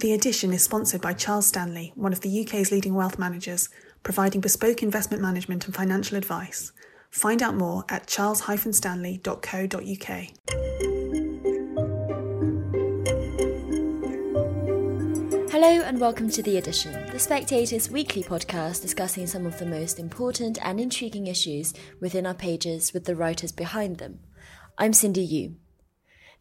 [0.00, 3.68] The edition is sponsored by Charles Stanley, one of the UK's leading wealth managers,
[4.02, 6.72] providing bespoke investment management and financial advice.
[7.10, 10.08] Find out more at charles-stanley.co.uk.
[15.50, 19.98] Hello and welcome to The Edition, The Spectator's weekly podcast discussing some of the most
[19.98, 24.20] important and intriguing issues within our pages with the writers behind them.
[24.78, 25.56] I'm Cindy Yu.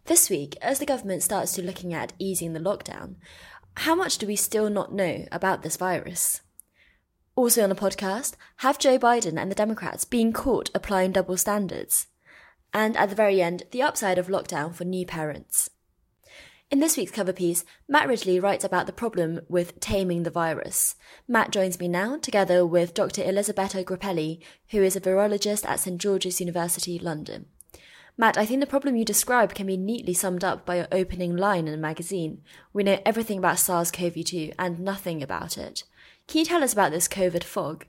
[0.10, 3.18] This week, as the government starts to looking at easing the lockdown,
[3.78, 6.42] how much do we still not know about this virus?
[7.36, 12.08] Also on the podcast, have Joe Biden and the Democrats been caught applying double standards?
[12.74, 15.70] And at the very end, the upside of lockdown for new parents.
[16.72, 20.96] In this week's cover piece, Matt Ridley writes about the problem with taming the virus.
[21.28, 23.22] Matt joins me now, together with Dr.
[23.22, 27.46] Elisabetta Groppelli, who is a virologist at St George's University, London.
[28.20, 31.38] Matt, I think the problem you describe can be neatly summed up by your opening
[31.38, 32.42] line in the magazine.
[32.74, 35.86] We know everything about SARS CoV 2 and nothing about it.
[36.28, 37.86] Can you tell us about this COVID fog?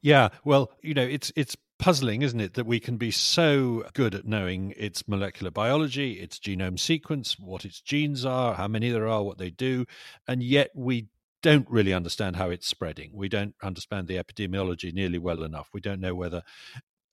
[0.00, 4.16] Yeah, well, you know, it's it's puzzling, isn't it, that we can be so good
[4.16, 9.06] at knowing its molecular biology, its genome sequence, what its genes are, how many there
[9.06, 9.86] are, what they do,
[10.26, 11.06] and yet we
[11.40, 13.12] don't really understand how it's spreading.
[13.14, 15.68] We don't understand the epidemiology nearly well enough.
[15.72, 16.42] We don't know whether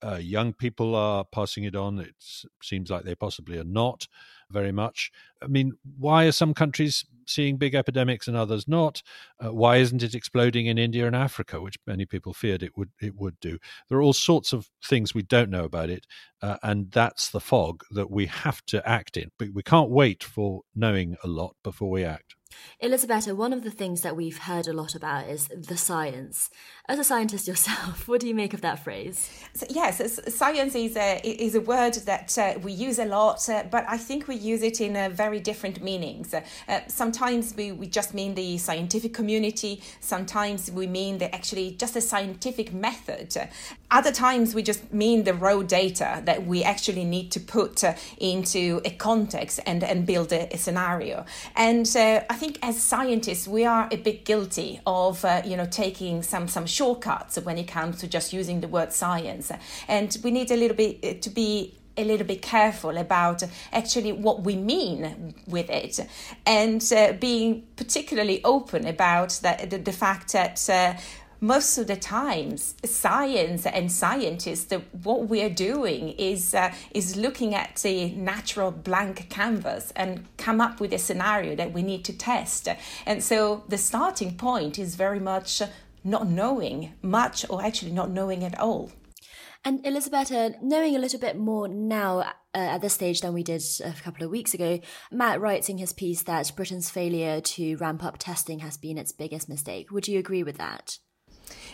[0.02, 1.98] uh, young people are passing it on.
[1.98, 2.14] It
[2.62, 4.06] seems like they possibly are not
[4.50, 5.10] very much.
[5.42, 9.02] I mean, why are some countries seeing big epidemics and others not?
[9.38, 12.90] Uh, why isn't it exploding in India and Africa, which many people feared it would
[13.00, 13.58] it would do?
[13.88, 16.06] There are all sorts of things we don't know about it,
[16.42, 19.30] uh, and that's the fog that we have to act in.
[19.38, 22.34] But we can't wait for knowing a lot before we act.
[22.82, 26.50] Elisabetta, one of the things that we've heard a lot about is the science.
[26.88, 29.30] As a scientist yourself, what do you make of that phrase?
[29.54, 33.64] So, yes, science is a, is a word that uh, we use a lot, uh,
[33.70, 36.32] but I think we use it in uh, very different meanings.
[36.32, 41.96] Uh, sometimes we, we just mean the scientific community, sometimes we mean the actually just
[41.96, 43.36] a scientific method.
[43.90, 47.94] Other times we just mean the raw data that we actually need to put uh,
[48.18, 51.24] into a context and, and build a, a scenario.
[51.56, 55.66] And uh, I think as scientists, we are a bit guilty of uh, you know
[55.66, 59.52] taking some some shortcuts when it comes to just using the word science,
[59.86, 63.42] and we need a little bit uh, to be a little bit careful about
[63.72, 66.00] actually what we mean with it.
[66.46, 70.94] And uh, being particularly open about the, the fact that uh,
[71.40, 77.16] most of the times science and scientists the, what we are doing is uh, is
[77.16, 82.04] looking at the natural blank canvas and come up with a scenario that we need
[82.04, 82.68] to test
[83.06, 85.62] and so the starting point is very much
[86.04, 88.90] not knowing much or actually not knowing at all
[89.62, 92.24] and Elisabetta, knowing a little bit more now uh,
[92.54, 94.80] at this stage than we did a couple of weeks ago,
[95.12, 99.12] Matt writes in his piece that Britain's failure to ramp up testing has been its
[99.12, 99.90] biggest mistake.
[99.90, 100.96] Would you agree with that?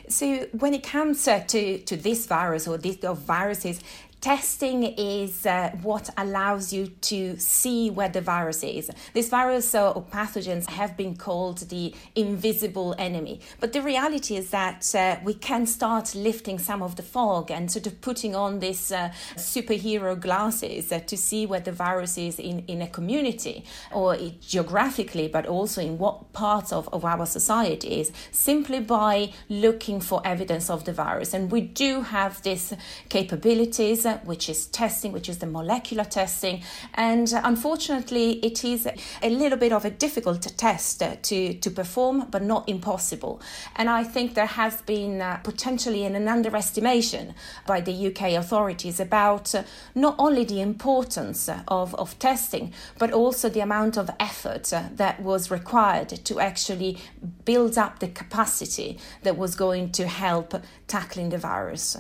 [0.09, 3.81] So when it comes uh, to, to this virus or these viruses,
[4.27, 8.91] testing is uh, what allows you to see where the virus is.
[9.15, 13.39] This virus uh, or pathogens have been called the invisible enemy.
[13.61, 17.71] But the reality is that uh, we can start lifting some of the fog and
[17.71, 22.41] sort of putting on this uh, superhero glasses uh, to see where the virus is
[22.41, 28.01] in, in a community or geographically, but also in what parts of, of our society
[28.01, 31.33] is simply by looking for evidence of the virus.
[31.33, 32.73] And we do have these
[33.09, 36.63] capabilities which is testing, which is the molecular testing.
[36.95, 38.89] And uh, unfortunately, it is
[39.23, 43.41] a little bit of a difficult test uh, to, to perform, but not impossible.
[43.77, 47.35] And I think there has been uh, potentially an underestimation
[47.67, 49.55] by the UK authorities about
[49.95, 55.51] not only the importance of, of testing, but also the amount of effort that was
[55.51, 56.99] required to actually
[57.45, 60.55] build up the capacity that was going to help
[60.87, 61.97] tackling the virus.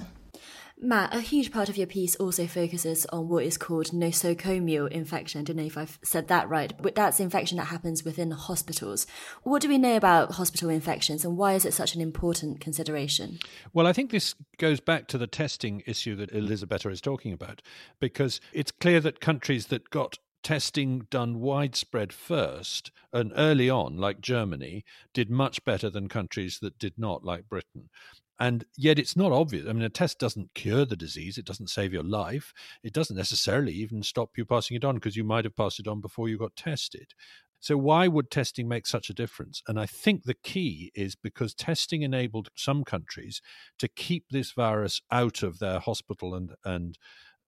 [0.79, 5.41] Matt, a huge part of your piece also focuses on what is called nosocomial infection.
[5.41, 9.07] I don't know if I've said that right, but that's infection that happens within hospitals.
[9.43, 13.39] What do we know about hospital infections and why is it such an important consideration?
[13.73, 17.63] Well, I think this goes back to the testing issue that Elisabetta is talking about,
[17.99, 24.21] because it's clear that countries that got testing done widespread first and early on, like
[24.21, 24.84] Germany,
[25.15, 27.89] did much better than countries that did not, like Britain.
[28.38, 29.66] And yet it's not obvious.
[29.68, 32.53] I mean, a test doesn't cure the disease, it doesn't save your life,
[32.83, 35.88] it doesn't necessarily even stop you passing it on because you might have passed it
[35.88, 37.15] on before you got tested.
[37.60, 39.62] So, why would testing make such a difference?
[39.66, 43.41] And I think the key is because testing enabled some countries
[43.78, 46.98] to keep this virus out of their hospital and, and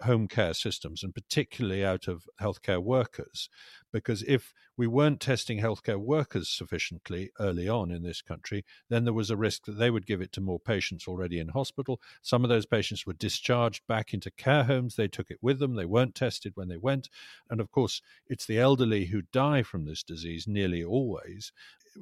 [0.03, 3.49] home care systems and particularly out of healthcare workers.
[3.93, 9.13] Because if we weren't testing healthcare workers sufficiently early on in this country, then there
[9.13, 12.01] was a risk that they would give it to more patients already in hospital.
[12.23, 14.97] Some of those patients were discharged back into care homes.
[14.97, 15.75] They took it with them.
[15.75, 17.09] They weren't tested when they went.
[17.51, 21.53] And of course, it's the elderly who die from this disease nearly always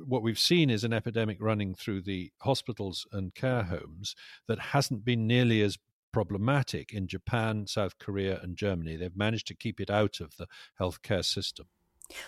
[0.04, 4.14] what we've seen is an epidemic running through the hospitals and care homes
[4.46, 5.78] that hasn't been nearly as
[6.16, 8.96] problematic in Japan, South Korea, and Germany.
[8.96, 10.46] They've managed to keep it out of the
[10.80, 11.66] healthcare system.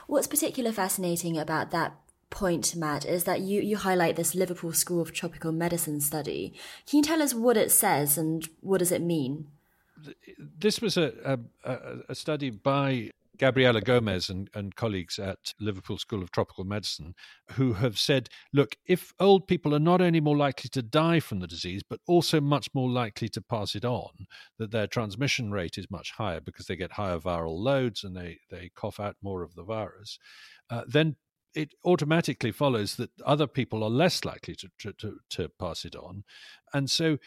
[0.06, 1.96] What's particularly fascinating about that
[2.28, 6.52] point, Matt, is that you, you highlight this Liverpool School of Tropical Medicine study.
[6.86, 9.46] Can you tell us what it says and what does it mean?
[10.36, 11.78] This was a, a,
[12.10, 17.14] a study by Gabriela Gomes and, and colleagues at Liverpool School of Tropical Medicine,
[17.52, 21.40] who have said, look, if old people are not only more likely to die from
[21.40, 24.26] the disease, but also much more likely to pass it on,
[24.58, 28.38] that their transmission rate is much higher because they get higher viral loads and they,
[28.50, 30.18] they cough out more of the virus,
[30.70, 31.16] uh, then
[31.54, 35.96] it automatically follows that other people are less likely to, to, to, to pass it
[35.96, 36.24] on.
[36.74, 37.18] And so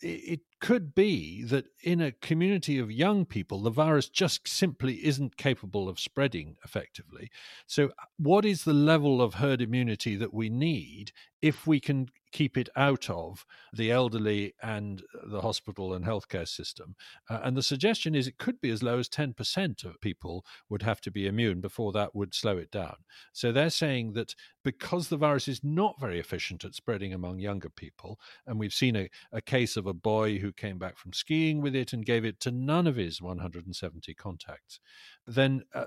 [0.00, 5.36] it could be that in a community of young people, the virus just simply isn't
[5.36, 7.30] capable of spreading effectively.
[7.66, 11.12] So, what is the level of herd immunity that we need
[11.42, 16.96] if we can keep it out of the elderly and the hospital and healthcare system.
[17.30, 20.82] Uh, and the suggestion is it could be as low as 10% of people would
[20.82, 22.96] have to be immune before that would slow it down.
[23.32, 24.34] So they're saying that
[24.64, 28.18] because the virus is not very efficient at spreading among younger people,
[28.48, 31.74] and we've seen a, a case of a boy who came back from skiing with
[31.74, 34.78] it and gave it to none of his 170 contacts,
[35.26, 35.86] then uh,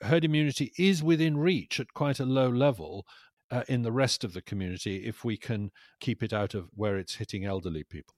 [0.00, 3.04] herd immunity is within reach at quite a low level
[3.50, 5.70] uh, in the rest of the community if we can
[6.00, 8.14] keep it out of where it's hitting elderly people.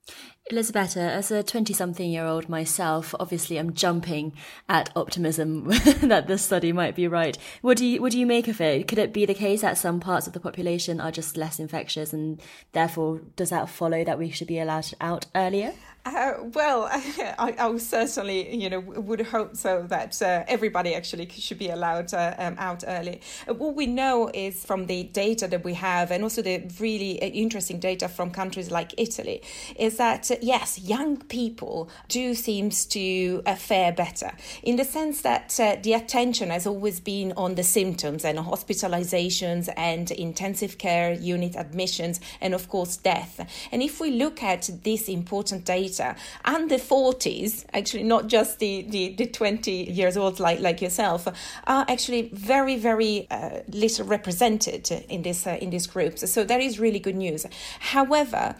[0.50, 4.32] Elisabetta, as a 20 something year old myself, obviously I'm jumping
[4.68, 5.64] at optimism
[6.02, 7.36] that this study might be right.
[7.60, 8.88] What do, you, what do you make of it?
[8.88, 12.12] Could it be the case that some parts of the population are just less infectious
[12.12, 12.40] and
[12.72, 15.74] therefore does that follow that we should be allowed out earlier?
[16.08, 16.88] Uh, well,
[17.38, 22.14] I, I, certainly, you know, would hope so that uh, everybody actually should be allowed
[22.14, 23.20] uh, um, out early.
[23.46, 27.20] Uh, what we know is from the data that we have, and also the really
[27.20, 29.42] uh, interesting data from countries like Italy,
[29.76, 34.32] is that uh, yes, young people do seems to fare better
[34.62, 35.50] in the sense that
[35.82, 42.18] the attention has always been on the symptoms and hospitalizations and intensive care unit admissions,
[42.40, 43.46] and of course death.
[43.70, 48.82] And if we look at this important data and the 40s, actually not just the,
[48.82, 51.26] the, the 20 years old like, like yourself,
[51.66, 56.30] are actually very, very uh, little represented in this uh, in these groups.
[56.30, 57.46] So that is really good news.
[57.80, 58.56] However,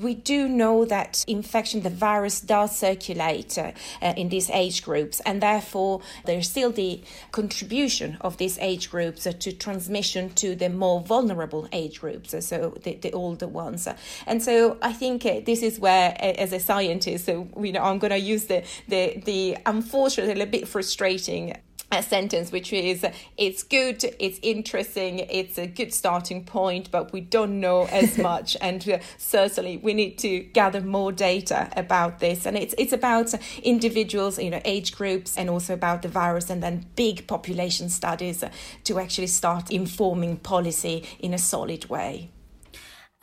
[0.00, 5.20] we do know that infection, the virus does circulate uh, uh in these age groups,
[5.20, 7.00] and therefore there's still the
[7.30, 12.94] contribution of these age groups to transmission to the more vulnerable age groups, so the,
[12.96, 13.88] the older ones.
[14.26, 17.98] And so I think uh, this is where, as a scientist, so you know, I'm
[17.98, 21.56] going to use the the the unfortunately a bit frustrating
[21.94, 23.04] a sentence which is
[23.36, 28.56] it's good it's interesting it's a good starting point but we don't know as much
[28.62, 32.46] and uh, certainly we need to gather more data about this.
[32.46, 36.62] And it's it's about individuals you know age groups and also about the virus and
[36.62, 38.42] then big population studies
[38.84, 42.30] to actually start informing policy in a solid way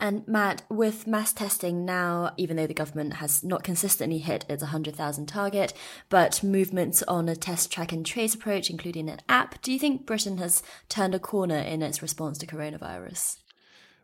[0.00, 4.62] and Matt, with mass testing now, even though the government has not consistently hit its
[4.62, 5.72] 100,000 target,
[6.08, 10.06] but movements on a test track and trace approach, including an app, do you think
[10.06, 13.38] Britain has turned a corner in its response to coronavirus?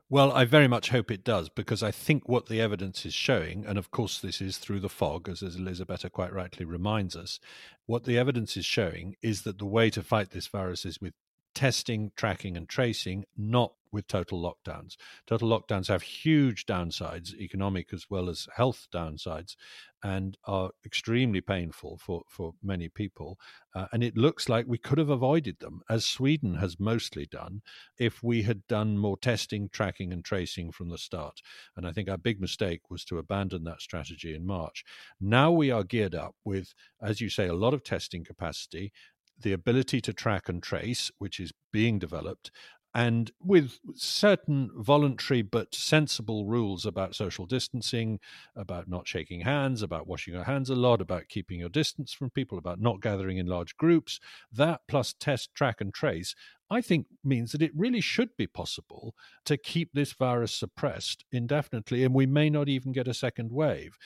[0.08, 3.66] Well, I very much hope it does because I think what the evidence is showing,
[3.66, 7.40] and of course this is through the fog, as, Elisabetta quite rightly reminds us,
[7.86, 11.14] what the evidence is showing is that the way to fight this virus is with
[11.56, 14.96] testing, tracking, and tracing, not with total lockdowns.
[15.26, 19.56] Total lockdowns have huge downsides, economic as well as health downsides,
[20.02, 23.38] and are extremely painful for, for many people.
[23.74, 27.62] Uh, and it looks like we could have avoided them, as Sweden has mostly done,
[27.98, 31.40] if we had done more testing, tracking, and tracing from the start.
[31.76, 34.84] And I think our big mistake was to abandon that strategy in March.
[35.20, 38.92] Now we are geared up with, as you say, a lot of testing capacity
[39.40, 42.50] the ability to track and trace, which is being developed,
[42.96, 48.18] and with certain voluntary but sensible rules about social distancing,
[48.56, 52.30] about not shaking hands, about washing your hands a lot, about keeping your distance from
[52.30, 54.18] people, about not gathering in large groups,
[54.50, 56.34] that plus test, track, and trace,
[56.70, 62.02] I think means that it really should be possible to keep this virus suppressed indefinitely,
[62.02, 63.98] and we may not even get a second wave.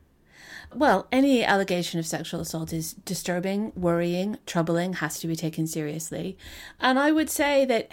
[0.73, 6.37] Well, any allegation of sexual assault is disturbing, worrying, troubling, has to be taken seriously.
[6.79, 7.89] And I would say that,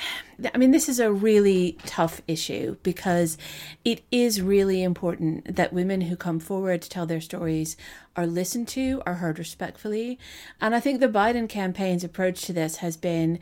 [0.54, 3.36] I mean, this is a really tough issue because
[3.84, 7.76] it is really important that women who come forward to tell their stories
[8.14, 10.18] are listened to, are heard respectfully.
[10.60, 13.40] And I think the Biden campaign's approach to this has been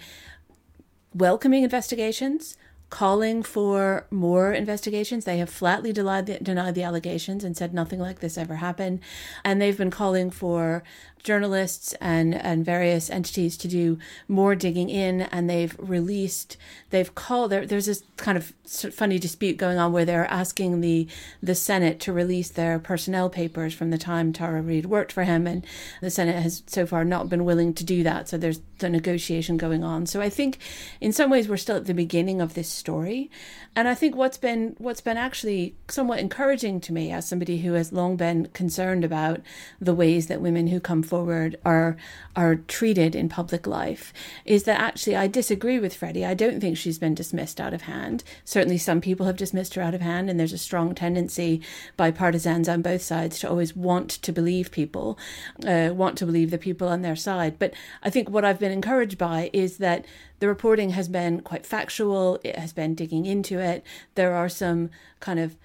[1.13, 2.57] welcoming investigations
[2.89, 5.25] calling for more investigations.
[5.25, 9.01] They have flatly denied the, denied the allegations and said nothing like this ever happened.
[9.45, 10.85] And they've been calling for
[11.23, 15.23] journalists and, and various entities to do more digging in.
[15.23, 16.57] And they've released,
[16.91, 21.09] they've called, there, there's this kind of funny dispute going on where they're asking the,
[21.43, 25.49] the Senate to release their personnel papers from the time Tara Reade worked for him.
[25.49, 25.67] And
[26.01, 28.29] the Senate has so far not been willing to do that.
[28.29, 30.07] So there's the negotiation going on.
[30.07, 30.59] So I think
[31.01, 33.31] in some ways we're still at the beginning of this story.
[33.75, 37.73] And I think what's been what's been actually somewhat encouraging to me as somebody who
[37.73, 39.41] has long been concerned about
[39.81, 41.97] the ways that women who come forward are
[42.35, 44.13] are treated in public life
[44.45, 46.25] is that actually I disagree with Freddy.
[46.25, 48.25] I don't think she's been dismissed out of hand.
[48.45, 51.61] Certainly some people have dismissed her out of hand and there's a strong tendency
[51.97, 55.19] by partisans on both sides to always want to believe people,
[55.67, 57.59] uh, want to believe the people on their side.
[57.59, 60.05] But I think what I've been encouraged by is that
[60.39, 63.85] the reporting has been quite factual, it has been digging into it.
[64.15, 64.91] There are some
[65.21, 65.57] kind of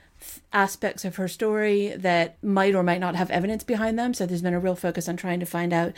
[0.54, 4.13] aspects of her story that might or might not have evidence behind them.
[4.13, 5.94] So there's been a real focus on trying to find out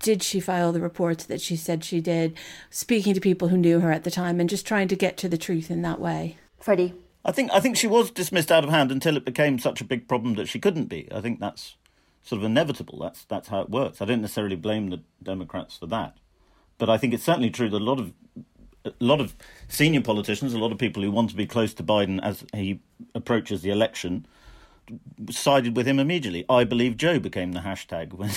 [0.00, 2.36] did she file the reports that she said she did,
[2.68, 5.28] speaking to people who knew her at the time, and just trying to get to
[5.28, 6.36] the truth in that way.
[6.60, 6.94] Freddy.
[7.24, 9.84] I think I think she was dismissed out of hand until it became such a
[9.84, 11.08] big problem that she couldn't be.
[11.10, 11.76] I think that's
[12.22, 12.98] sort of inevitable.
[12.98, 14.02] That's that's how it works.
[14.02, 16.18] I don't necessarily blame the Democrats for that.
[16.78, 18.12] But I think it's certainly true that a lot of
[18.84, 19.34] a lot of
[19.68, 22.80] senior politicians, a lot of people who want to be close to Biden as he
[23.14, 24.26] approaches the election,
[25.30, 26.44] sided with him immediately.
[26.48, 28.30] I believe Joe became the hashtag when,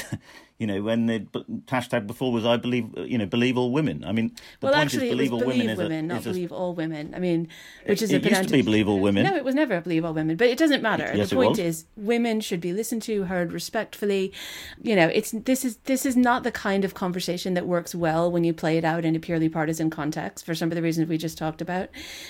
[0.59, 1.19] you know, when the
[1.67, 4.03] hashtag before was I believe, uh, you know, believe all women.
[4.03, 6.23] I mean, the well, point actually, is believe all women, women, is a, not is
[6.23, 7.13] believe all women.
[7.13, 7.47] I mean,
[7.85, 9.23] which is it a used to be believe all women.
[9.23, 11.11] No, it was never believe all women, but it doesn't matter.
[11.13, 14.33] Yes, the point is, women should be listened to, heard respectfully.
[14.81, 18.31] You know, it's this is this is not the kind of conversation that works well
[18.31, 21.07] when you play it out in a purely partisan context for some of the reasons
[21.07, 21.89] we just talked about,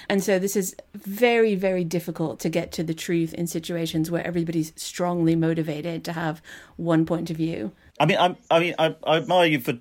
[0.09, 4.27] and so this is very very difficult to get to the truth in situations where
[4.27, 6.41] everybody's strongly motivated to have
[6.75, 7.71] one point of view.
[7.99, 9.73] I mean, I, I mean, I, I admire you for,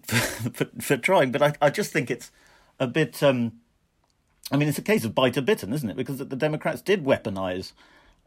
[0.53, 2.31] for for trying, but I, I just think it's
[2.79, 3.23] a bit.
[3.23, 3.61] Um,
[4.51, 5.97] I mean, it's a case of bite a bitten, isn't it?
[5.97, 7.73] Because the Democrats did weaponize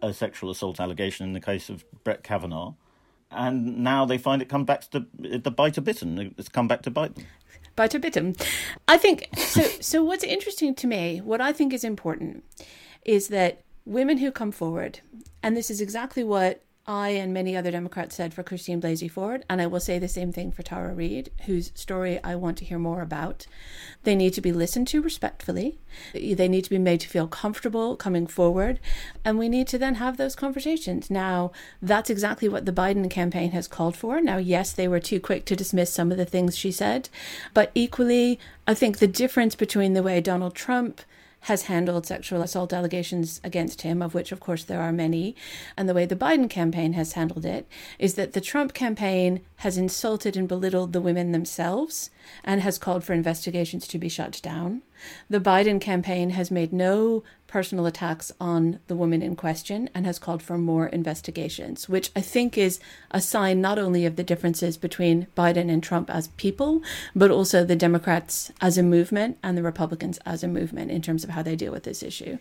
[0.02, 2.74] a sexual assault allegation in the case of Brett Kavanaugh,
[3.32, 6.36] and now they find it come back to the, bite a bitten.
[6.38, 7.26] It's come back to bite them.
[7.76, 8.36] Bite a bitten.
[8.88, 9.62] I think so.
[9.80, 12.44] So what's interesting to me, what I think is important,
[13.06, 15.00] is that women who come forward,
[15.42, 19.46] and this is exactly what I and many other Democrats said for Christine Blasey Ford,
[19.48, 22.66] and I will say the same thing for Tara Reade, whose story I want to
[22.66, 23.46] hear more about.
[24.06, 25.78] They need to be listened to respectfully.
[26.14, 28.80] They need to be made to feel comfortable coming forward,
[29.24, 31.12] and we need to then have those conversations.
[31.12, 34.20] Now, that's exactly what the Biden campaign has called for.
[34.20, 37.08] Now, yes, they were too quick to dismiss some of the things she said,
[37.54, 41.02] but equally, I think the difference between the way Donald Trump
[41.42, 45.36] has handled sexual assault allegations against him, of which, of course, there are many,
[45.78, 47.68] and the way the Biden campaign has handled it
[47.98, 52.10] is that the Trump campaign has insulted and belittled the women themselves
[52.44, 54.82] and has called for investigations to be shut down.
[55.30, 60.20] The Biden campaign has made no personal attacks on the woman in question and has
[60.20, 62.80] called for more investigations, which I think is
[63.12, 66.82] a sign not only of the differences between Biden and Trump as people,
[67.16, 71.24] but also the Democrats as a movement and the Republicans as a movement in terms
[71.24, 72.38] of how they deal with this issue.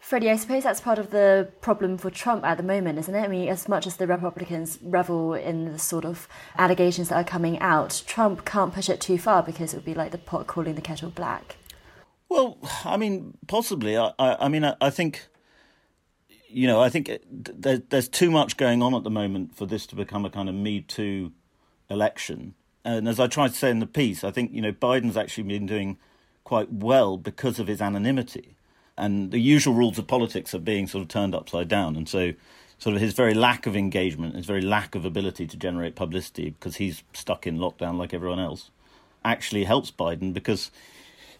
[0.00, 3.22] Freddy, I suppose that's part of the problem for Trump at the moment, isn't it?
[3.22, 6.28] I mean, as much as the Republicans revel in the sort of
[6.58, 9.94] allegations that are coming out, Trump can't push it too far because it would be
[9.94, 11.56] like the pot calling the kettle black.
[12.28, 13.96] Well, I mean, possibly.
[13.96, 15.26] I, I, I mean, I, I, think,
[16.48, 19.86] you know, I think there, there's too much going on at the moment for this
[19.86, 21.32] to become a kind of Me Too
[21.88, 22.54] election.
[22.84, 25.44] And as I tried to say in the piece, I think, you know, Biden's actually
[25.44, 25.98] been doing
[26.42, 28.54] quite well because of his anonymity
[28.96, 31.96] and the usual rules of politics are being sort of turned upside down.
[31.96, 32.32] And so,
[32.78, 36.50] sort of his very lack of engagement, his very lack of ability to generate publicity
[36.50, 38.70] because he's stuck in lockdown like everyone else,
[39.24, 40.70] actually helps Biden because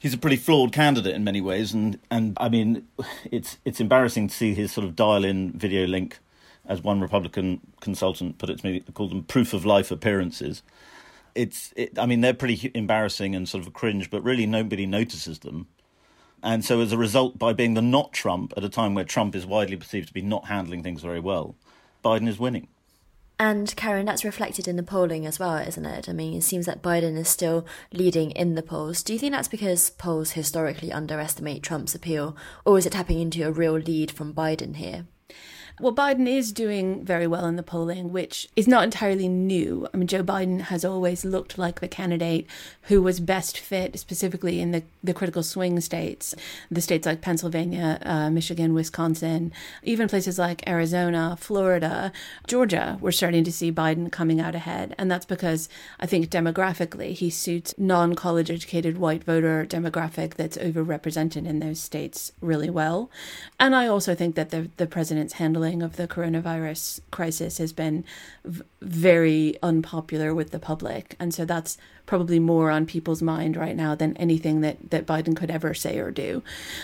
[0.05, 1.73] he's a pretty flawed candidate in many ways.
[1.73, 2.87] And and I mean,
[3.31, 6.19] it's it's embarrassing to see his sort of dial-in video link,
[6.67, 10.63] as one Republican consultant put it to me, called them proof of life appearances.
[11.35, 15.41] It's, it, I mean, they're pretty embarrassing and sort of cringe, but really nobody notices
[15.41, 15.67] them
[16.45, 19.35] and so, as a result, by being the not Trump at a time where Trump
[19.35, 21.57] is widely perceived to be not handling things very well,
[22.05, 22.69] Biden is winning.
[23.39, 26.09] And Karin, that's reflected in the polling as well, isn't it?
[26.09, 29.03] I mean, it seems that Biden is still leading in the polls.
[29.03, 33.47] Do you think that's because polls historically underestimate Trump's appeal, or is it tapping into
[33.47, 35.07] a real lead from Biden here?
[35.81, 39.89] Well, Biden is doing very well in the polling, which is not entirely new.
[39.93, 42.47] I mean, Joe Biden has always looked like the candidate
[42.83, 46.33] who was best fit, specifically in the, the critical swing states,
[46.71, 49.53] the states like Pennsylvania, uh, Michigan, Wisconsin,
[49.83, 52.13] even places like Arizona, Florida,
[52.47, 52.97] Georgia.
[53.01, 54.95] We're starting to see Biden coming out ahead.
[54.97, 60.57] And that's because I think demographically he suits non college educated white voter demographic that's
[60.57, 63.11] overrepresented in those states really well.
[63.59, 67.73] And I also think that the, the president's handling handling of the coronavirus crisis has
[67.73, 68.05] been
[68.45, 71.17] v- very unpopular with the public.
[71.19, 75.37] And so that's probably more on people's mind right now than anything that, that Biden
[75.37, 76.43] could ever say or do.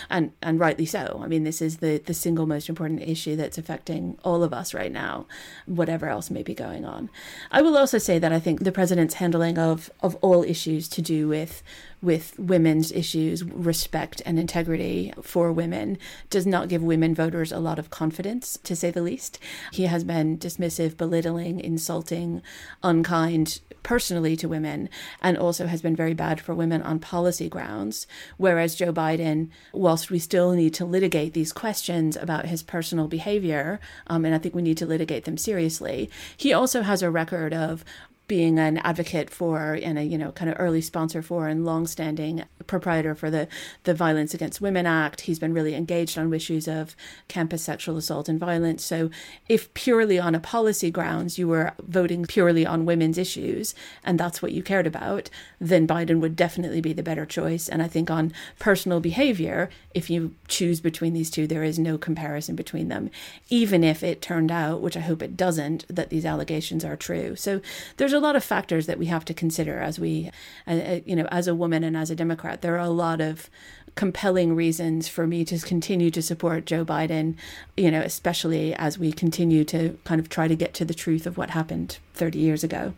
[0.09, 1.21] And and rightly so.
[1.23, 4.73] I mean, this is the, the single most important issue that's affecting all of us
[4.73, 5.27] right now,
[5.65, 7.09] whatever else may be going on.
[7.51, 11.01] I will also say that I think the president's handling of, of all issues to
[11.01, 11.63] do with
[12.01, 15.97] with women's issues, respect and integrity for women,
[16.29, 19.37] does not give women voters a lot of confidence, to say the least.
[19.71, 22.41] He has been dismissive, belittling, insulting,
[22.81, 24.89] unkind personally to women,
[25.21, 28.07] and also has been very bad for women on policy grounds.
[28.37, 33.79] Whereas Joe Biden, whilst we still need to litigate these questions about his personal behavior,
[34.07, 37.53] um, and I think we need to litigate them seriously, he also has a record
[37.53, 37.83] of
[38.31, 42.41] being an advocate for and a you know kind of early sponsor for and long-standing
[42.65, 43.45] proprietor for the
[43.83, 45.19] the Violence Against Women Act.
[45.19, 46.95] He's been really engaged on issues of
[47.27, 48.85] campus sexual assault and violence.
[48.85, 49.09] So
[49.49, 54.41] if purely on a policy grounds you were voting purely on women's issues and that's
[54.41, 57.67] what you cared about, then Biden would definitely be the better choice.
[57.67, 61.97] And I think on personal behavior, if you choose between these two, there is no
[61.97, 63.09] comparison between them,
[63.49, 67.35] even if it turned out, which I hope it doesn't, that these allegations are true.
[67.35, 67.59] So
[67.97, 70.31] there's a lot of factors that we have to consider as we,
[70.67, 72.61] uh, uh, you know, as a woman and as a Democrat.
[72.61, 73.49] There are a lot of
[73.95, 77.35] compelling reasons for me to continue to support Joe Biden,
[77.75, 81.25] you know, especially as we continue to kind of try to get to the truth
[81.25, 82.93] of what happened 30 years ago.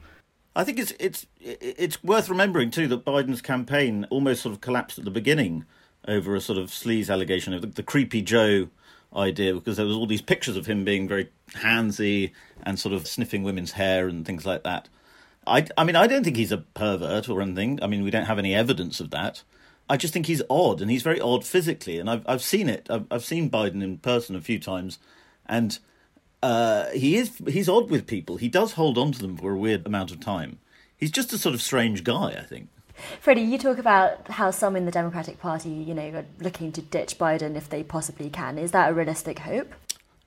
[0.55, 4.99] I think it's it's it's worth remembering too that Biden's campaign almost sort of collapsed
[4.99, 5.65] at the beginning
[6.07, 8.67] over a sort of sleaze allegation of the, the creepy Joe
[9.15, 12.31] idea because there was all these pictures of him being very handsy
[12.63, 14.89] and sort of sniffing women's hair and things like that.
[15.45, 17.79] I, I mean, I don't think he's a pervert or anything.
[17.81, 19.43] I mean, we don't have any evidence of that.
[19.89, 21.99] I just think he's odd, and he's very odd physically.
[21.99, 22.87] And I've I've seen it.
[22.89, 24.99] I've I've seen Biden in person a few times,
[25.45, 25.77] and
[26.41, 28.37] uh, he is he's odd with people.
[28.37, 30.59] He does hold on to them for a weird amount of time.
[30.95, 32.69] He's just a sort of strange guy, I think.
[33.19, 36.81] Freddy, you talk about how some in the Democratic Party, you know, are looking to
[36.81, 38.57] ditch Biden if they possibly can.
[38.57, 39.73] Is that a realistic hope?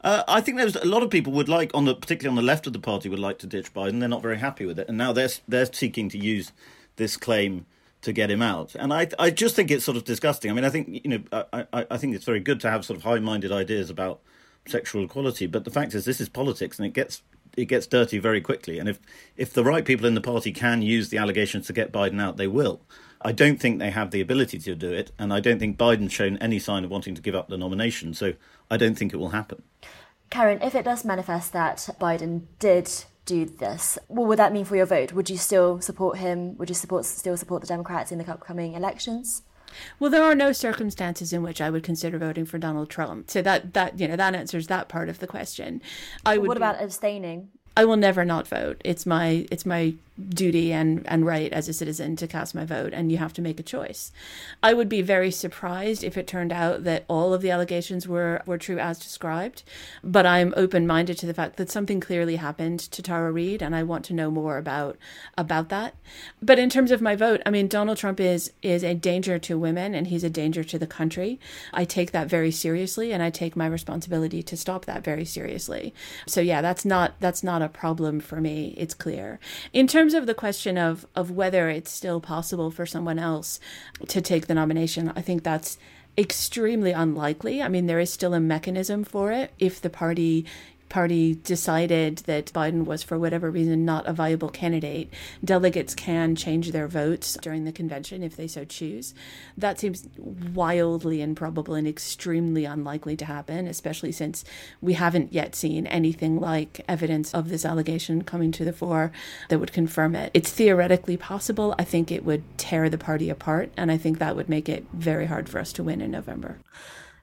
[0.07, 2.49] Uh, I think there's a lot of people would like, on the particularly on the
[2.49, 3.99] left of the party, would like to ditch Biden.
[3.99, 6.53] They're not very happy with it, and now they're they're seeking to use
[6.95, 7.67] this claim
[8.03, 8.77] to get him out.
[8.77, 10.49] And I I just think it's sort of disgusting.
[10.49, 12.85] I mean, I think you know I I, I think it's very good to have
[12.85, 14.21] sort of high minded ideas about
[14.69, 17.23] sexual equality, but the fact is this is politics, and it gets
[17.57, 18.79] it gets dirty very quickly.
[18.79, 19.01] And if
[19.37, 22.37] if the right people in the party can use the allegations to get Biden out,
[22.37, 22.81] they will.
[23.27, 26.13] I don't think they have the ability to do it, and I don't think Biden's
[26.13, 28.15] shown any sign of wanting to give up the nomination.
[28.15, 28.35] So
[28.71, 29.65] I don't think it will happen.
[30.31, 32.89] Karin, if it does manifest that Biden did
[33.25, 35.13] do this, what would that mean for your vote?
[35.13, 36.57] Would you still support him?
[36.59, 39.43] Would you support still support the Democrats in the upcoming elections?
[39.99, 43.29] Well, there are no circumstances in which I would consider voting for Donald Trump.
[43.29, 45.83] So that that you know that answers that part of the question.
[46.25, 46.47] I would.
[46.47, 47.49] What about be, abstaining?
[47.77, 48.81] I will never not vote.
[48.85, 49.95] It's my it's my
[50.29, 53.43] duty and, and right as a citizen to cast my vote, and you have to
[53.43, 54.13] make a choice.
[54.63, 58.43] I would be very surprised if it turned out that all of the allegations were,
[58.47, 59.63] were true as described,
[60.03, 63.75] but I'm open minded to the fact that something clearly happened to Tara Reade, and
[63.75, 64.97] I want to know more about
[65.37, 65.95] about that.
[66.41, 69.59] But in terms of my vote, I mean, Donald Trump is is a danger to
[69.59, 71.39] women, and he's a danger to the country.
[71.73, 75.95] I take that very seriously, and I take my responsibility to stop that very seriously.
[76.27, 78.75] So yeah, that's not that's not a problem for me.
[78.77, 79.39] It's clear.
[79.73, 83.59] In terms terms of the question of of whether it's still possible for someone else
[84.07, 85.79] to take the nomination, I think that's
[86.17, 87.61] extremely unlikely.
[87.61, 90.47] I mean, there is still a mechanism for it if the party
[90.89, 95.13] party decided that Biden was, for whatever reason, not a viable candidate,
[95.45, 99.15] delegates can change their votes during the convention if they so choose.
[99.57, 104.45] That seems wildly improbable and extremely unlikely to happen, especially since
[104.81, 109.13] we haven't yet seen anything like evidence of this allegation coming to the fore
[109.49, 110.31] that would confirm it.
[110.35, 111.75] It's theoretically possible.
[111.79, 114.87] I think it would tear the party apart, and I think that would make it
[114.93, 116.59] very hard for us to win in November.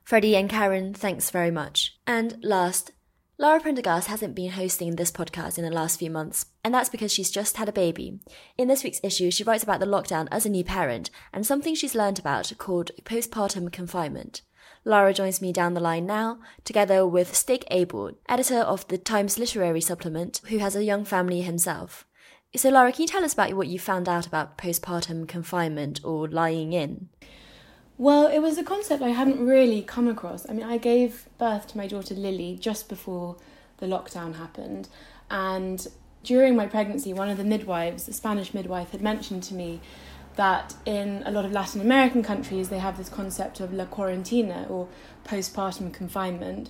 [0.04, 1.96] Freddy and Karin, thanks very much.
[2.06, 2.92] And last,
[3.40, 7.12] Lara Prendergast hasn't been hosting this podcast in the last few months, and that's because
[7.12, 8.20] she's just had a baby.
[8.60, 11.74] In this week's issue, she writes about the lockdown as a new parent and something
[11.74, 14.44] she's learned about called postpartum confinement.
[14.86, 19.40] Lara joins me down the line now, together with Stig Abell, editor of the Times
[19.40, 22.06] Literary Supplement, who has a young family himself.
[22.56, 26.28] So, Lara, can you tell us about what you found out about postpartum confinement or
[26.28, 27.10] lying in?
[28.04, 30.46] Well, it was a concept I hadn't really come across.
[30.50, 33.38] I mean, I gave birth to my daughter Lily just before
[33.78, 34.90] the lockdown happened,
[35.32, 35.88] and
[36.22, 39.80] during my pregnancy, one of the midwives, a Spanish midwife, had mentioned to me
[40.36, 44.70] that in a lot of Latin American countries they have this concept of la cuarentena
[44.70, 44.90] or
[45.24, 46.70] postpartum confinement,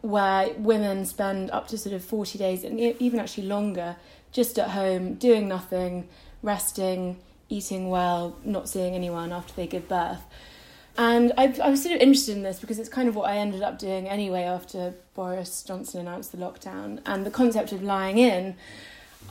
[0.00, 3.96] where women spend up to sort of 40 days and even actually longer
[4.32, 6.08] just at home doing nothing,
[6.42, 7.18] resting,
[7.50, 10.22] eating well, not seeing anyone after they give birth.
[10.98, 13.38] And I, I was sort of interested in this because it's kind of what I
[13.38, 17.00] ended up doing anyway after Boris Johnson announced the lockdown.
[17.06, 18.56] And the concept of lying in,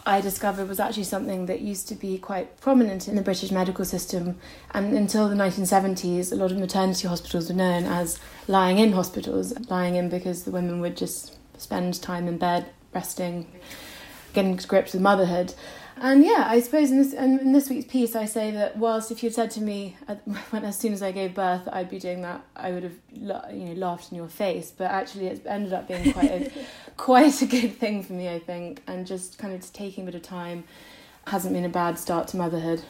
[0.06, 3.86] I discovered was actually something that used to be quite prominent in the British medical
[3.86, 4.39] system.
[4.71, 9.54] And until the 1970s, a lot of maternity hospitals were known as lying in hospitals,
[9.69, 13.45] lying in because the women would just spend time in bed, resting,
[14.34, 15.54] getting to grips with motherhood.
[16.03, 19.21] And yeah, I suppose in this in this week's piece, I say that whilst if
[19.21, 19.95] you'd said to me
[20.49, 23.65] when as soon as I gave birth, I'd be doing that, I would have you
[23.65, 24.71] know laughed in your face.
[24.75, 26.51] But actually, it's ended up being quite a
[26.97, 30.15] quite a good thing for me, I think, and just kind of taking a bit
[30.15, 30.63] of time
[31.27, 32.81] hasn't been a bad start to motherhood.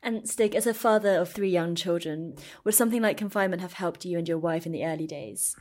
[0.00, 4.04] And Stig, as a father of three young children, would something like confinement have helped
[4.04, 5.56] you and your wife in the early days?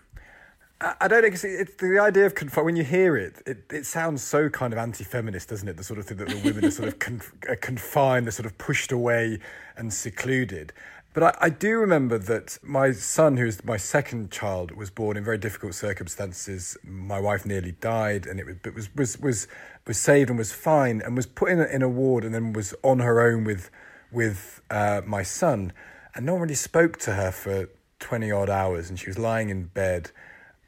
[0.82, 1.28] I don't know.
[1.28, 4.72] It's, it's the idea of confi- when you hear it, it, it sounds so kind
[4.72, 5.76] of anti-feminist, doesn't it?
[5.76, 8.46] The sort of thing that the women are sort of conf- are confined, they're sort
[8.46, 9.40] of pushed away
[9.76, 10.72] and secluded.
[11.14, 15.18] But I, I, do remember that my son, who is my second child, was born
[15.18, 16.78] in very difficult circumstances.
[16.84, 19.48] My wife nearly died, and it was was was
[19.86, 22.54] was saved and was fine, and was put in a, in a ward, and then
[22.54, 23.70] was on her own with
[24.14, 25.74] with uh, my son,
[26.16, 29.50] and no one really spoke to her for twenty odd hours, and she was lying
[29.50, 30.12] in bed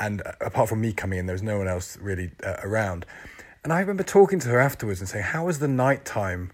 [0.02, 3.06] and uh, apart from me coming in, there was no one else really uh, around.
[3.64, 6.52] And I remember talking to her afterwards and saying, "How was the night time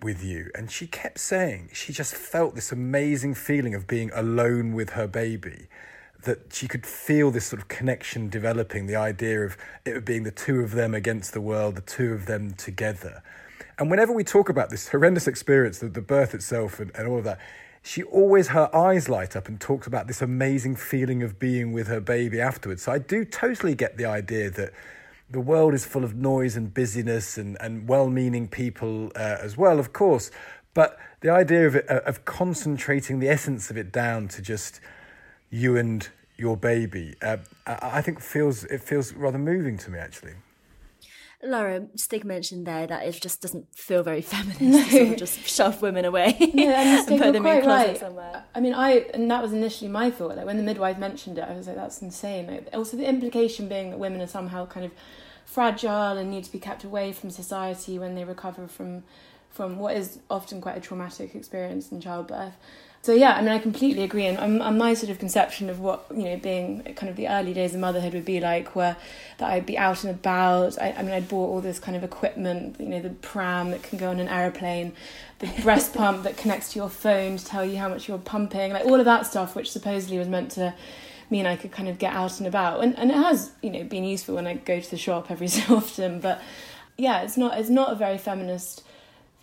[0.00, 4.72] with you?" And she kept saying she just felt this amazing feeling of being alone
[4.72, 5.66] with her baby.
[6.22, 10.30] That she could feel this sort of connection developing, the idea of it being the
[10.30, 13.22] two of them against the world, the two of them together.
[13.78, 17.18] And whenever we talk about this horrendous experience, the, the birth itself and, and all
[17.18, 17.40] of that,
[17.86, 21.86] she always her eyes light up and talks about this amazing feeling of being with
[21.86, 22.82] her baby afterwards.
[22.82, 24.72] So I do totally get the idea that
[25.28, 29.78] the world is full of noise and busyness and, and well-meaning people uh, as well,
[29.78, 30.30] of course.
[30.72, 34.80] But the idea of it, of concentrating the essence of it down to just
[35.50, 40.32] you and your baby, uh, I think feels it feels rather moving to me actually.
[41.46, 44.82] Lara, Stig mentioned there that it just doesn't feel very feminist no.
[44.84, 47.86] to sort of just shove women away no, and, and put them in a closet
[47.86, 47.98] right.
[47.98, 48.44] somewhere.
[48.54, 50.36] I mean, I and that was initially my thought.
[50.36, 53.68] Like when the midwife mentioned it, I was like, "That's insane." Like, also, the implication
[53.68, 54.92] being that women are somehow kind of
[55.44, 59.04] fragile and need to be kept away from society when they recover from
[59.50, 62.54] from what is often quite a traumatic experience in childbirth.
[63.04, 65.78] So yeah, I mean, I completely agree, and, and, and my sort of conception of
[65.78, 68.96] what you know, being kind of the early days of motherhood would be like, where
[69.36, 70.80] that I'd be out and about.
[70.80, 73.82] I, I mean, I'd bought all this kind of equipment, you know, the pram that
[73.82, 74.94] can go on an aeroplane,
[75.40, 78.72] the breast pump that connects to your phone to tell you how much you're pumping,
[78.72, 80.72] like all of that stuff, which supposedly was meant to
[81.28, 83.84] mean I could kind of get out and about, and and it has you know
[83.84, 86.40] been useful when I go to the shop every so often, but
[86.96, 88.82] yeah, it's not it's not a very feminist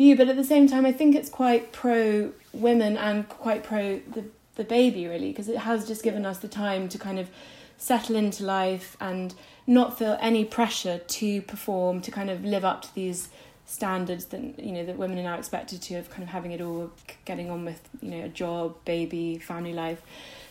[0.01, 3.99] view, but at the same time, I think it's quite pro women and quite pro
[3.99, 7.29] the the baby really because it has just given us the time to kind of
[7.77, 9.33] settle into life and
[9.65, 13.29] not feel any pressure to perform to kind of live up to these
[13.65, 16.59] standards that you know that women are now expected to of kind of having it
[16.59, 16.91] all
[17.23, 20.01] getting on with you know a job baby family life.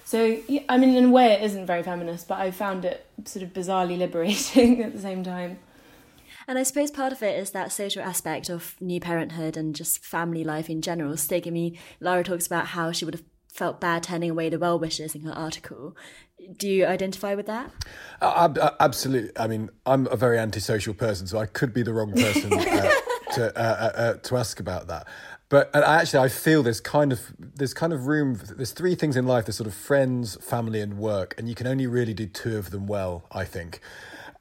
[0.05, 3.43] So i mean in a way it isn't very feminist but i found it sort
[3.45, 5.59] of bizarrely liberating at the same time
[6.49, 10.05] and I suppose part of it is that social aspect of new parenthood and just
[10.05, 11.17] family life in general.
[11.17, 14.59] Stig, I mean, Lara talks about how she would have felt bad turning away the
[14.59, 15.97] well wishers in her article.
[16.57, 17.71] Do you identify with that?
[18.21, 19.31] Uh, absolutely.
[19.37, 22.57] I mean, I'm a very antisocial person, so I could be the wrong person uh,
[23.35, 25.07] to uh, uh, uh, to ask about that.
[25.51, 28.41] But actually, I feel there's kind of there's kind of room.
[28.57, 31.67] There's three things in life: there's sort of friends, family, and work, and you can
[31.67, 33.25] only really do two of them well.
[33.33, 33.81] I think.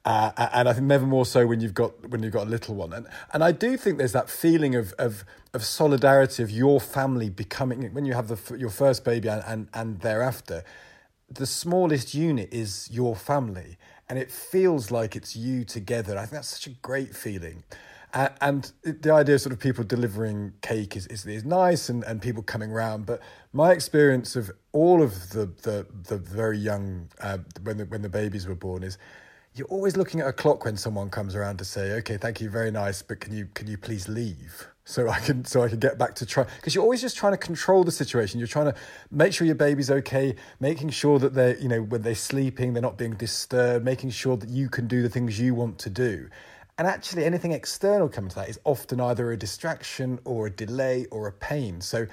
[0.04, 2.74] Uh, and I think never more so when you've got when you've got a little
[2.74, 6.80] one, and and I do think there's that feeling of of of solidarity of your
[6.80, 10.64] family becoming when you have the your first baby and and, and thereafter,
[11.28, 13.76] the smallest unit is your family,
[14.08, 16.16] and it feels like it's you together.
[16.16, 17.62] I think that's such a great feeling.
[18.12, 22.02] Uh, and the idea of sort of people delivering cake is, is, is nice and,
[22.02, 23.06] and people coming around.
[23.06, 23.20] But
[23.52, 28.08] my experience of all of the the, the very young uh, when the, when the
[28.08, 28.98] babies were born is
[29.54, 32.48] you're always looking at a clock when someone comes around to say, "Okay, thank you,
[32.48, 35.78] very nice, but can you can you please leave?" So I can so I can
[35.78, 38.38] get back to try because you're always just trying to control the situation.
[38.38, 38.74] You're trying to
[39.10, 42.82] make sure your baby's okay, making sure that they're you know when they're sleeping, they're
[42.82, 46.28] not being disturbed, making sure that you can do the things you want to do.
[46.78, 51.06] And actually, anything external coming to that is often either a distraction or a delay
[51.10, 51.80] or a pain.
[51.82, 52.06] So,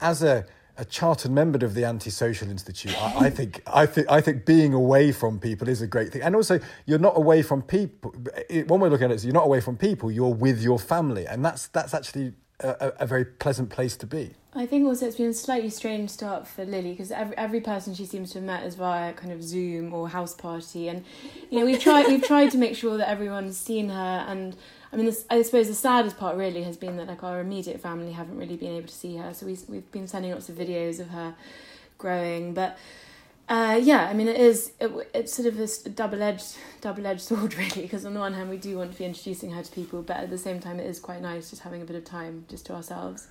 [0.00, 0.44] as a
[0.80, 4.72] a chartered member of the Antisocial Institute, I, I, think I think I think being
[4.72, 8.14] away from people is a great thing, and also you're not away from people.
[8.66, 10.78] One way of looking at it is you're not away from people; you're with your
[10.78, 14.30] family, and that's that's actually a, a very pleasant place to be.
[14.54, 17.94] I think also it's been a slightly strange start for Lily because every every person
[17.94, 21.04] she seems to have met is via kind of Zoom or house party, and
[21.50, 24.56] you know we've tried we've tried to make sure that everyone's seen her and
[24.92, 27.80] I mean, this, I suppose the saddest part really has been that like our immediate
[27.80, 29.32] family haven't really been able to see her.
[29.34, 31.34] So we've we've been sending lots of videos of her
[31.98, 32.76] growing, but
[33.48, 37.20] uh, yeah, I mean, it is it, it's sort of this double edged double edged
[37.28, 37.82] sword really.
[37.82, 40.16] Because on the one hand, we do want to be introducing her to people, but
[40.16, 42.66] at the same time, it is quite nice just having a bit of time just
[42.66, 43.28] to ourselves.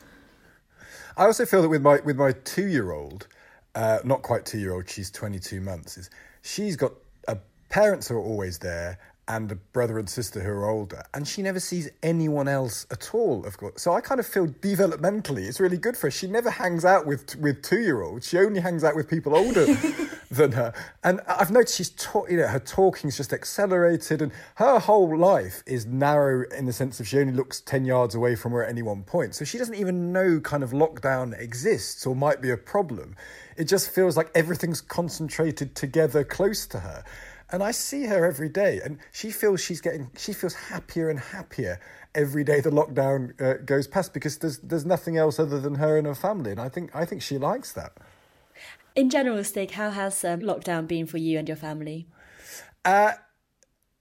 [1.18, 3.28] I also feel that with my with my two year old,
[3.76, 5.98] uh, not quite two year old, she's twenty two months.
[5.98, 6.10] Is
[6.42, 6.94] she's got
[7.28, 7.36] uh,
[7.70, 8.98] parents are always there
[9.30, 13.14] and a brother and sister who are older, and she never sees anyone else at
[13.14, 13.46] all.
[13.46, 16.12] Of course, so I kind of feel developmentally it's really good for her.
[16.12, 18.28] She never hangs out with with two year olds.
[18.28, 19.66] She only hangs out with people older
[20.32, 20.74] than her.
[21.04, 25.64] And I've noticed she's ta- you know her talking's just accelerated, and her whole life
[25.68, 28.70] is narrow in the sense of she only looks ten yards away from her at
[28.70, 29.36] any one point.
[29.36, 33.16] So she doesn't even know kind of lockdown exists or might be a problem.
[33.56, 37.04] It just feels like everything's concentrated together close to her
[37.52, 41.20] and I see her every day, and she feels she's getting, she feels happier and
[41.20, 41.80] happier
[42.16, 45.98] every day the lockdown uh, goes past because there's there's nothing else other than her
[45.98, 47.94] and her family, and I think I think she likes that.
[48.96, 52.08] In general, Stig, how has um, lockdown been for you and your family?
[52.84, 53.14] Uh,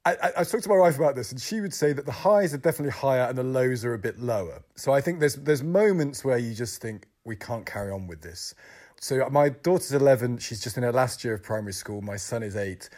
[0.05, 2.55] I, I, talked to my wife about this, and she would say that the highs
[2.55, 4.63] are definitely higher and the lows are a bit lower.
[4.75, 8.23] So I think there's there's moments where you just think we can't carry on with
[8.23, 8.55] this.
[9.01, 12.01] So my daughter's 11; she's just in her last year of primary school.
[12.01, 12.89] My son is eight,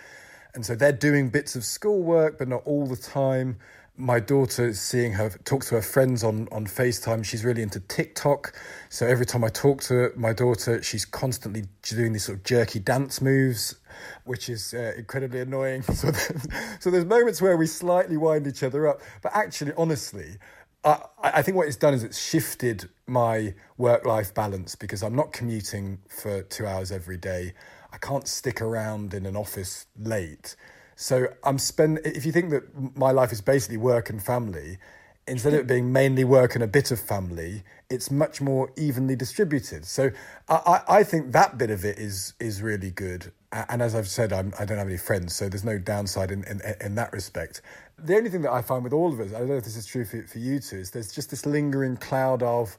[0.55, 3.59] and so they're doing bits of schoolwork, but not all the time.
[3.97, 7.25] My daughter is seeing her talk to her friends on, on FaceTime.
[7.25, 8.55] She's really into TikTok.
[8.89, 12.79] So every time I talk to my daughter, she's constantly doing these sort of jerky
[12.79, 13.77] dance moves,
[14.25, 15.85] which is uh, incredibly annoying.
[15.95, 16.47] So there's,
[16.81, 19.03] so there's moments where we slightly wind each other up.
[19.23, 20.39] But actually, honestly,
[20.83, 25.15] I, I think what it's done is it's shifted my work life balance because I'm
[25.15, 27.53] not commuting for two hours every day.
[27.93, 30.57] I can't stick around in an office late.
[30.97, 32.01] So I'm spend.
[32.05, 32.65] If you think that
[32.97, 34.79] my life is basically work and family,
[35.27, 39.17] instead of it being mainly work and a bit of family, it's much more evenly
[39.17, 39.87] distributed.
[39.87, 40.11] So
[40.49, 43.33] I, I think that bit of it is is really good.
[43.53, 46.31] And as I've said, I'm, I do not have any friends, so there's no downside
[46.31, 47.63] in, in, in that respect.
[47.99, 49.77] The only thing that I find with all of us, I don't know if this
[49.77, 52.79] is true for, for you two, is there's just this lingering cloud of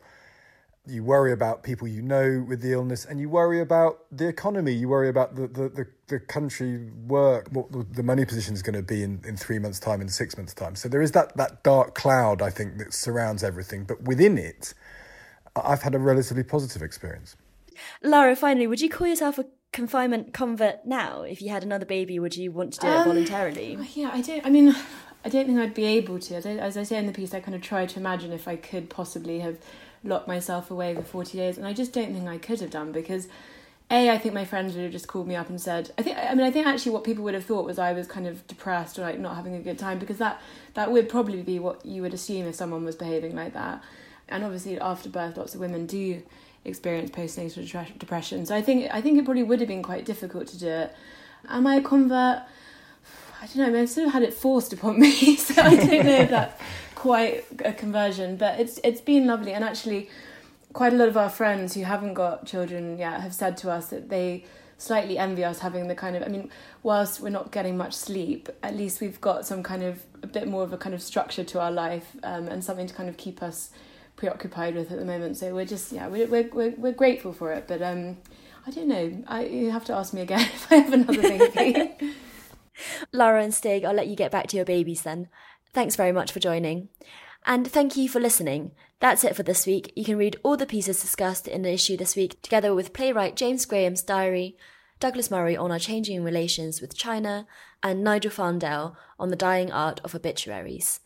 [0.87, 4.73] you worry about people you know with the illness and you worry about the economy.
[4.73, 8.75] You worry about the, the, the, the country work what the money position is going
[8.75, 10.75] to be in, in three months time in six months time.
[10.75, 13.83] So there is that, that dark cloud i think that surrounds everything.
[13.83, 14.73] But within it
[15.55, 17.35] i've had a relatively positive experience.
[18.01, 21.21] Lara finally would you call yourself a confinement convert now?
[21.21, 23.77] If you had another baby would you want to do um, it voluntarily?
[23.93, 24.75] yeah i don't i mean
[25.23, 26.35] i don't think i'd be able to.
[26.37, 28.55] I, as I say in the piece i kind of try to imagine if i
[28.55, 29.59] could possibly have
[30.03, 32.91] lock myself away for 40 days and I just don't think I could have done
[32.91, 33.27] because
[33.91, 36.17] a I think my friends would have just called me up and said I think
[36.17, 38.47] I mean I think actually what people would have thought was I was kind of
[38.47, 40.41] depressed or like not having a good time because that
[40.73, 43.83] that would probably be what you would assume if someone was behaving like that.
[44.29, 46.23] And obviously after birth lots of women do
[46.63, 50.47] experience postnatal depression so I think I think it probably would have been quite difficult
[50.47, 50.95] to do it.
[51.49, 52.43] Am I a convert?
[53.41, 56.15] I don't know I've sort of had it forced upon me so I don't know
[56.15, 56.59] if that
[57.01, 59.53] quite a conversion, but it's it's been lovely.
[59.53, 60.07] And actually,
[60.71, 63.87] quite a lot of our friends who haven't got children yet have said to us
[63.87, 64.45] that they
[64.77, 66.21] slightly envy us having the kind of.
[66.21, 66.51] I mean,
[66.83, 70.47] whilst we're not getting much sleep, at least we've got some kind of a bit
[70.47, 73.17] more of a kind of structure to our life um, and something to kind of
[73.17, 73.71] keep us
[74.15, 75.37] preoccupied with at the moment.
[75.37, 78.17] So we're just yeah we're we're we're, grateful for it, but um.
[78.63, 79.23] I don't know.
[79.25, 82.13] I you have to ask me again if I have another baby.
[83.11, 85.29] Lara and Stig, I'll let you get back to your babies then.
[85.73, 86.89] Thanks very much for joining.
[87.45, 88.71] And thank you for listening.
[88.99, 89.91] That's it for this week.
[89.95, 93.35] You can read all the pieces discussed in the issue this week together with playwright
[93.35, 94.57] James Graham's diary,
[94.99, 97.47] Douglas Murray on our changing relations with China,
[97.81, 100.99] and Nigel Farndale on the dying art of obituaries.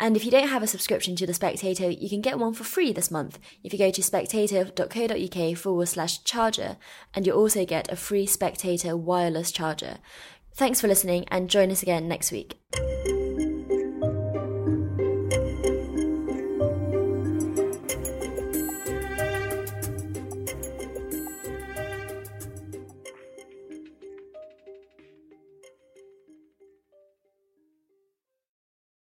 [0.00, 2.64] And if you don't have a subscription to The Spectator, you can get one for
[2.64, 6.76] free this month if you go to spectator.co.uk forward slash charger,
[7.14, 9.98] and you'll also get a free Spectator wireless charger.
[10.54, 12.58] Thanks for listening and join us again next week.